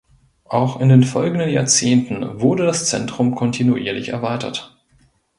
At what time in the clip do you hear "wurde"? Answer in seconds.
2.41-2.65